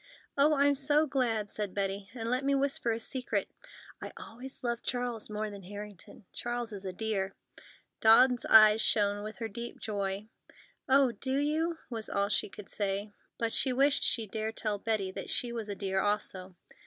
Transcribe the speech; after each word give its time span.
"Oh, 0.35 0.55
I'm 0.55 0.73
so 0.73 1.05
glad!" 1.05 1.51
said 1.51 1.75
Betty. 1.75 2.09
"And 2.15 2.27
let 2.27 2.43
me 2.43 2.55
whisper 2.55 2.91
a 2.91 2.99
secret: 2.99 3.51
I 4.01 4.11
always 4.17 4.63
loved 4.63 4.83
Charles 4.83 5.29
more 5.29 5.51
than 5.51 5.61
Harrington. 5.61 6.25
Charles 6.33 6.73
is 6.73 6.85
a 6.85 6.91
dear!" 6.91 7.35
Dawn's 7.99 8.43
eyes 8.47 8.81
shone 8.81 9.21
with 9.23 9.35
her 9.37 9.47
deep 9.47 9.79
joy. 9.79 10.25
"Oh, 10.89 11.11
do 11.11 11.37
you?" 11.39 11.77
was 11.91 12.09
all 12.09 12.29
she 12.29 12.49
could 12.49 12.67
say, 12.67 13.11
but 13.37 13.53
she 13.53 13.71
wished 13.71 14.03
she 14.03 14.25
dared 14.25 14.57
tell 14.57 14.79
Betty 14.79 15.11
that 15.11 15.29
she 15.29 15.51
was 15.53 15.69
a 15.69 15.75
dear 15.75 15.99
also. 15.99 16.55